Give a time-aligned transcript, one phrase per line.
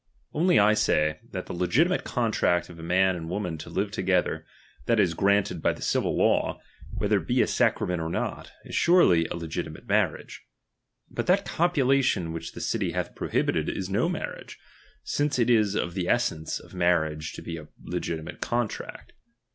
[0.33, 4.47] Only I say, tijat the legitimate contract of a man and woman to live tog'ether,
[4.87, 6.59] that is, granted by the civil law,
[6.95, 10.41] whether it be a sacrament or not, is surely a legitimate marriage;
[11.07, 14.57] but that copulation which the city hatii prohibited is no marriage,
[15.03, 19.13] since it is of the essence of marriage to be a legitimate contract.